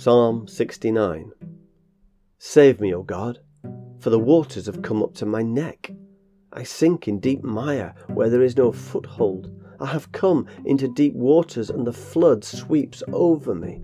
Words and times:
Psalm 0.00 0.46
69 0.46 1.32
Save 2.38 2.80
me, 2.80 2.94
O 2.94 3.02
God, 3.02 3.40
for 3.98 4.10
the 4.10 4.18
waters 4.20 4.66
have 4.66 4.80
come 4.80 5.02
up 5.02 5.12
to 5.14 5.26
my 5.26 5.42
neck. 5.42 5.90
I 6.52 6.62
sink 6.62 7.08
in 7.08 7.18
deep 7.18 7.42
mire 7.42 7.96
where 8.06 8.30
there 8.30 8.44
is 8.44 8.56
no 8.56 8.70
foothold. 8.70 9.50
I 9.80 9.86
have 9.86 10.12
come 10.12 10.46
into 10.64 10.86
deep 10.86 11.14
waters, 11.14 11.68
and 11.68 11.84
the 11.84 11.92
flood 11.92 12.44
sweeps 12.44 13.02
over 13.12 13.56
me. 13.56 13.82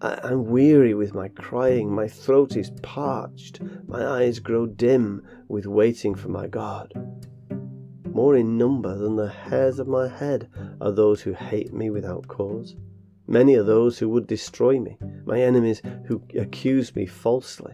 I 0.00 0.18
am 0.32 0.46
weary 0.46 0.94
with 0.94 1.12
my 1.12 1.28
crying, 1.28 1.94
my 1.94 2.08
throat 2.08 2.56
is 2.56 2.70
parched, 2.80 3.60
my 3.86 4.06
eyes 4.06 4.38
grow 4.38 4.64
dim 4.64 5.22
with 5.48 5.66
waiting 5.66 6.14
for 6.14 6.30
my 6.30 6.46
God. 6.46 6.94
More 8.10 8.36
in 8.36 8.56
number 8.56 8.96
than 8.96 9.16
the 9.16 9.28
hairs 9.28 9.78
of 9.78 9.86
my 9.86 10.08
head 10.08 10.48
are 10.80 10.92
those 10.92 11.20
who 11.20 11.34
hate 11.34 11.74
me 11.74 11.90
without 11.90 12.26
cause. 12.26 12.74
Many 13.32 13.56
are 13.56 13.62
those 13.62 13.98
who 13.98 14.10
would 14.10 14.26
destroy 14.26 14.78
me, 14.78 14.98
my 15.24 15.40
enemies 15.40 15.80
who 16.04 16.20
accuse 16.38 16.94
me 16.94 17.06
falsely. 17.06 17.72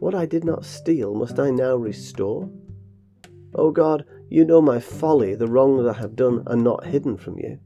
What 0.00 0.12
I 0.12 0.26
did 0.26 0.42
not 0.42 0.64
steal, 0.64 1.14
must 1.14 1.38
I 1.38 1.50
now 1.50 1.76
restore? 1.76 2.50
O 3.54 3.70
God, 3.70 4.04
you 4.28 4.44
know 4.44 4.60
my 4.60 4.80
folly, 4.80 5.36
the 5.36 5.46
wrongs 5.46 5.86
I 5.86 5.92
have 5.92 6.16
done 6.16 6.42
are 6.48 6.56
not 6.56 6.84
hidden 6.84 7.16
from 7.16 7.38
you. 7.38 7.60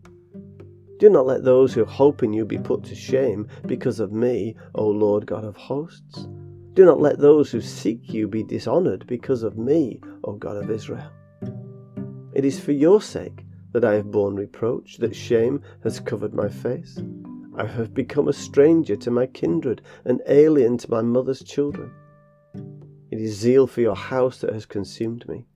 Do 0.98 1.08
not 1.08 1.24
let 1.24 1.42
those 1.42 1.72
who 1.72 1.86
hope 1.86 2.22
in 2.22 2.34
you 2.34 2.44
be 2.44 2.58
put 2.58 2.84
to 2.84 2.94
shame 2.94 3.48
because 3.64 3.98
of 3.98 4.12
me, 4.12 4.55
O 4.74 4.86
Lord 4.86 5.24
God 5.24 5.44
of 5.44 5.56
hosts. 5.56 6.28
Do 6.74 6.84
not 6.84 7.00
let 7.00 7.19
those 7.19 7.50
who 7.50 7.62
seek 7.62 8.12
you 8.12 8.28
be 8.28 8.42
dishonoured 8.42 9.06
because 9.06 9.42
of 9.42 9.56
me, 9.56 10.02
O 10.24 10.32
God 10.32 10.58
of 10.58 10.70
Israel. 10.70 11.10
It 12.34 12.44
is 12.44 12.60
for 12.60 12.72
your 12.72 13.00
sake 13.00 13.47
that 13.72 13.84
I 13.84 13.94
have 13.94 14.11
borne 14.11 14.36
reproach, 14.36 14.97
that 14.98 15.14
shame 15.14 15.62
has 15.83 16.00
covered 16.00 16.34
my 16.34 16.48
face. 16.48 17.00
I 17.56 17.66
have 17.66 17.92
become 17.92 18.28
a 18.28 18.33
stranger 18.33 18.97
to 18.97 19.10
my 19.10 19.27
kindred, 19.27 19.83
an 20.05 20.20
alien 20.28 20.78
to 20.78 20.91
my 20.91 21.02
mother's 21.02 21.42
children. 21.42 21.91
It 23.10 23.20
is 23.20 23.36
zeal 23.36 23.66
for 23.66 23.80
your 23.80 23.97
house 23.97 24.41
that 24.41 24.52
has 24.52 24.66
consumed 24.66 25.28
me, 25.28 25.47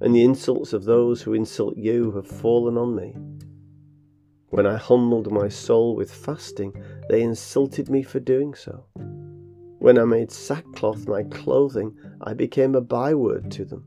and 0.00 0.14
the 0.14 0.24
insults 0.24 0.72
of 0.72 0.84
those 0.84 1.22
who 1.22 1.34
insult 1.34 1.76
you 1.76 2.12
have 2.12 2.26
fallen 2.26 2.78
on 2.78 2.94
me. 2.94 3.14
When 4.48 4.66
I 4.66 4.76
humbled 4.76 5.32
my 5.32 5.48
soul 5.48 5.96
with 5.96 6.12
fasting, 6.12 6.74
they 7.08 7.22
insulted 7.22 7.88
me 7.88 8.02
for 8.02 8.20
doing 8.20 8.54
so. 8.54 8.84
When 9.78 9.98
I 9.98 10.04
made 10.04 10.30
sackcloth 10.30 11.08
my 11.08 11.22
clothing, 11.24 11.96
I 12.20 12.34
became 12.34 12.74
a 12.74 12.80
byword 12.80 13.50
to 13.52 13.64
them. 13.64 13.84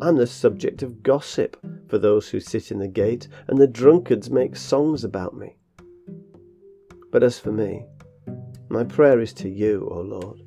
I'm 0.00 0.16
the 0.16 0.26
subject 0.26 0.82
of 0.82 1.02
gossip 1.02 1.56
for 1.88 1.98
those 1.98 2.28
who 2.28 2.40
sit 2.40 2.70
in 2.70 2.78
the 2.78 2.88
gate, 2.88 3.28
and 3.48 3.58
the 3.58 3.66
drunkards 3.66 4.30
make 4.30 4.56
songs 4.56 5.04
about 5.04 5.36
me. 5.36 5.56
But 7.10 7.22
as 7.22 7.38
for 7.38 7.52
me, 7.52 7.84
my 8.68 8.84
prayer 8.84 9.20
is 9.20 9.32
to 9.34 9.48
you, 9.48 9.88
O 9.90 10.00
Lord. 10.00 10.42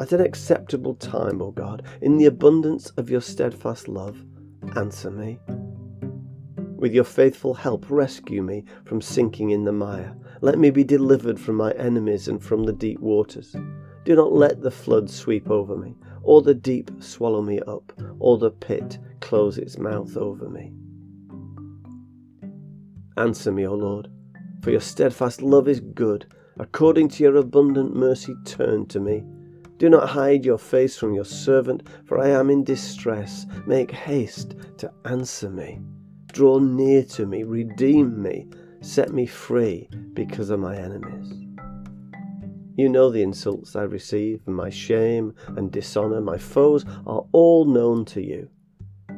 At 0.00 0.12
an 0.12 0.20
acceptable 0.20 0.94
time, 0.94 1.40
O 1.40 1.50
God, 1.50 1.82
in 2.00 2.16
the 2.16 2.26
abundance 2.26 2.90
of 2.96 3.10
your 3.10 3.20
steadfast 3.20 3.88
love, 3.88 4.22
answer 4.76 5.10
me. 5.10 5.38
With 6.76 6.92
your 6.92 7.04
faithful 7.04 7.54
help, 7.54 7.86
rescue 7.88 8.42
me 8.42 8.64
from 8.84 9.00
sinking 9.00 9.50
in 9.50 9.64
the 9.64 9.72
mire. 9.72 10.14
Let 10.42 10.58
me 10.58 10.70
be 10.70 10.84
delivered 10.84 11.40
from 11.40 11.54
my 11.56 11.72
enemies 11.72 12.28
and 12.28 12.42
from 12.42 12.64
the 12.64 12.72
deep 12.72 13.00
waters. 13.00 13.56
Do 14.04 14.14
not 14.14 14.32
let 14.32 14.60
the 14.60 14.70
flood 14.70 15.08
sweep 15.08 15.50
over 15.50 15.76
me, 15.76 15.96
or 16.26 16.42
the 16.42 16.54
deep 16.54 16.90
swallow 16.98 17.40
me 17.40 17.60
up, 17.68 17.92
or 18.18 18.36
the 18.36 18.50
pit 18.50 18.98
close 19.20 19.58
its 19.58 19.78
mouth 19.78 20.16
over 20.16 20.48
me. 20.50 20.72
Answer 23.16 23.52
me, 23.52 23.64
O 23.66 23.74
Lord, 23.74 24.08
for 24.60 24.72
your 24.72 24.80
steadfast 24.80 25.40
love 25.40 25.68
is 25.68 25.80
good. 25.80 26.26
According 26.58 27.10
to 27.10 27.22
your 27.22 27.36
abundant 27.36 27.94
mercy, 27.94 28.34
turn 28.44 28.86
to 28.86 28.98
me. 28.98 29.22
Do 29.78 29.88
not 29.88 30.08
hide 30.08 30.44
your 30.44 30.58
face 30.58 30.98
from 30.98 31.14
your 31.14 31.24
servant, 31.24 31.84
for 32.04 32.18
I 32.18 32.30
am 32.30 32.50
in 32.50 32.64
distress. 32.64 33.46
Make 33.66 33.92
haste 33.92 34.56
to 34.78 34.92
answer 35.04 35.48
me. 35.48 35.80
Draw 36.32 36.58
near 36.58 37.04
to 37.04 37.24
me, 37.24 37.44
redeem 37.44 38.20
me, 38.20 38.48
set 38.80 39.12
me 39.12 39.26
free 39.26 39.88
because 40.12 40.50
of 40.50 40.58
my 40.58 40.76
enemies. 40.76 41.45
You 42.76 42.90
know 42.90 43.10
the 43.10 43.22
insults 43.22 43.74
I 43.74 43.84
receive, 43.84 44.42
and 44.46 44.54
my 44.54 44.68
shame 44.68 45.34
and 45.48 45.72
dishonour, 45.72 46.20
my 46.20 46.36
foes 46.36 46.84
are 47.06 47.24
all 47.32 47.64
known 47.64 48.04
to 48.06 48.22
you. 48.22 48.50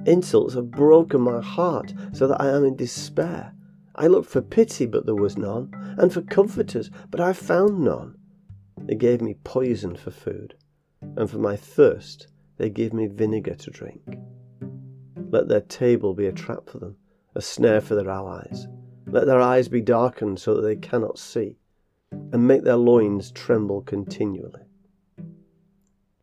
Insults 0.07 0.55
have 0.55 0.71
broken 0.71 1.21
my 1.21 1.41
heart 1.41 1.93
so 2.13 2.29
that 2.29 2.41
I 2.41 2.51
am 2.51 2.65
in 2.65 2.77
despair. 2.77 3.53
I 3.97 4.07
looked 4.07 4.31
for 4.31 4.43
pity, 4.43 4.87
but 4.87 5.07
there 5.07 5.17
was 5.17 5.37
none, 5.37 5.73
and 5.99 6.13
for 6.13 6.23
comforters, 6.23 6.89
but 7.11 7.21
I 7.21 7.33
found 7.33 7.81
none. 7.81 8.17
They 8.79 8.95
gave 8.95 9.21
me 9.21 9.35
poison 9.43 9.97
for 9.97 10.13
food, 10.13 10.55
and 11.17 11.29
for 11.29 11.39
my 11.39 11.57
thirst 11.57 12.29
they 12.59 12.71
gave 12.71 12.93
me 12.93 13.09
vinegar 13.09 13.57
to 13.57 13.71
drink. 13.73 14.21
Let 15.31 15.49
their 15.49 15.63
table 15.63 16.15
be 16.15 16.27
a 16.27 16.33
trap 16.33 16.71
for 16.71 16.79
them, 16.79 16.97
a 17.35 17.43
snare 17.43 17.81
for 17.81 17.97
their 17.97 18.09
allies. 18.09 18.69
Let 19.07 19.27
their 19.27 19.41
eyes 19.41 19.67
be 19.67 19.81
darkened 19.81 20.39
so 20.39 20.55
that 20.55 20.63
they 20.63 20.77
cannot 20.77 21.19
see 21.19 21.57
and 22.11 22.47
make 22.47 22.65
their 22.65 22.77
loins 22.77 23.31
tremble 23.31 23.83
continually. 23.83 24.63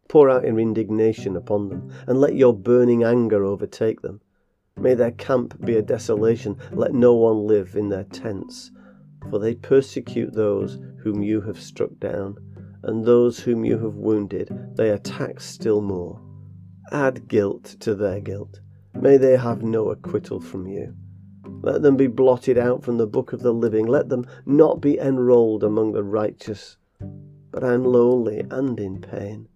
Pour 0.07 0.29
out 0.29 0.45
your 0.45 0.59
indignation 0.59 1.35
upon 1.35 1.69
them, 1.69 1.91
and 2.07 2.19
let 2.19 2.35
your 2.35 2.53
burning 2.53 3.03
anger 3.03 3.43
overtake 3.43 4.01
them. 4.01 4.21
May 4.77 4.93
their 4.93 5.11
camp 5.11 5.65
be 5.65 5.77
a 5.77 5.81
desolation, 5.81 6.57
let 6.71 6.93
no 6.93 7.15
one 7.15 7.47
live 7.47 7.75
in 7.75 7.89
their 7.89 8.03
tents. 8.03 8.71
For 9.29 9.39
they 9.39 9.55
persecute 9.55 10.33
those 10.33 10.79
whom 10.99 11.23
you 11.23 11.41
have 11.41 11.59
struck 11.59 11.97
down, 11.99 12.37
and 12.83 13.03
those 13.03 13.39
whom 13.39 13.65
you 13.65 13.79
have 13.79 13.95
wounded 13.95 14.75
they 14.75 14.89
attack 14.89 15.39
still 15.39 15.81
more. 15.81 16.21
Add 16.91 17.27
guilt 17.27 17.63
to 17.79 17.95
their 17.95 18.19
guilt. 18.19 18.59
May 18.93 19.17
they 19.17 19.37
have 19.37 19.63
no 19.63 19.89
acquittal 19.89 20.39
from 20.39 20.67
you. 20.67 20.95
Let 21.61 21.81
them 21.81 21.97
be 21.97 22.07
blotted 22.07 22.57
out 22.57 22.83
from 22.83 22.97
the 22.97 23.07
book 23.07 23.33
of 23.33 23.41
the 23.41 23.53
living. 23.53 23.85
Let 23.85 24.09
them 24.09 24.25
not 24.45 24.81
be 24.81 24.99
enrolled 24.99 25.63
among 25.63 25.93
the 25.93 26.03
righteous. 26.03 26.77
But 27.51 27.63
I 27.63 27.73
am 27.73 27.83
lowly 27.83 28.45
and 28.51 28.79
in 28.79 29.01
pain. 29.01 29.47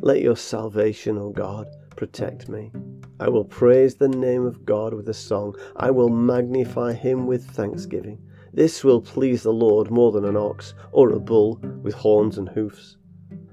Let 0.00 0.20
your 0.20 0.36
salvation, 0.36 1.16
O 1.16 1.30
God, 1.30 1.68
protect 1.96 2.48
me. 2.48 2.70
I 3.18 3.28
will 3.28 3.44
praise 3.44 3.94
the 3.94 4.08
name 4.08 4.44
of 4.44 4.66
God 4.66 4.92
with 4.92 5.08
a 5.08 5.14
song. 5.14 5.56
I 5.76 5.90
will 5.90 6.10
magnify 6.10 6.92
him 6.92 7.26
with 7.26 7.46
thanksgiving. 7.46 8.18
This 8.52 8.84
will 8.84 9.00
please 9.00 9.42
the 9.42 9.52
Lord 9.52 9.90
more 9.90 10.12
than 10.12 10.26
an 10.26 10.36
ox 10.36 10.74
or 10.92 11.10
a 11.10 11.20
bull 11.20 11.58
with 11.82 11.94
horns 11.94 12.36
and 12.36 12.48
hoofs. 12.48 12.96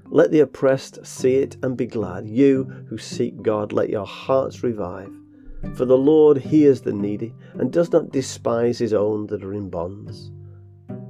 Let 0.06 0.30
the 0.30 0.40
oppressed 0.40 1.04
see 1.06 1.36
it 1.36 1.56
and 1.62 1.76
be 1.76 1.86
glad. 1.86 2.28
You 2.28 2.64
who 2.88 2.98
seek 2.98 3.42
God, 3.42 3.72
let 3.72 3.88
your 3.88 4.06
hearts 4.06 4.62
revive. 4.62 5.12
For 5.74 5.84
the 5.84 5.98
Lord 5.98 6.38
hears 6.38 6.80
the 6.82 6.92
needy, 6.92 7.34
and 7.54 7.72
does 7.72 7.90
not 7.90 8.12
despise 8.12 8.78
his 8.78 8.92
own 8.94 9.26
that 9.26 9.42
are 9.42 9.52
in 9.52 9.70
bonds. 9.70 10.30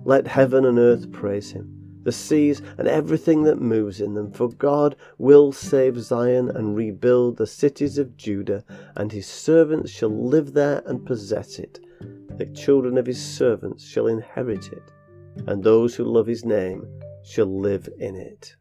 Let 0.04 0.26
heaven 0.26 0.64
and 0.64 0.78
earth 0.78 1.10
praise 1.12 1.50
him, 1.52 2.00
the 2.02 2.12
seas 2.12 2.62
and 2.78 2.88
everything 2.88 3.42
that 3.44 3.60
moves 3.60 4.00
in 4.00 4.14
them, 4.14 4.32
for 4.32 4.48
God 4.48 4.96
will 5.18 5.52
save 5.52 6.00
Zion 6.00 6.48
and 6.48 6.76
rebuild 6.76 7.36
the 7.36 7.46
cities 7.46 7.98
of 7.98 8.16
Judah, 8.16 8.64
and 8.96 9.12
his 9.12 9.26
servants 9.26 9.90
shall 9.90 10.10
live 10.10 10.52
there 10.52 10.82
and 10.86 11.06
possess 11.06 11.58
it. 11.58 11.80
The 12.36 12.46
children 12.46 12.98
of 12.98 13.06
his 13.06 13.22
servants 13.22 13.84
shall 13.84 14.06
inherit 14.06 14.72
it, 14.72 14.92
and 15.46 15.62
those 15.62 15.94
who 15.94 16.04
love 16.04 16.26
his 16.26 16.44
name 16.44 16.86
shall 17.22 17.46
live 17.46 17.88
in 17.98 18.16
it. 18.16 18.56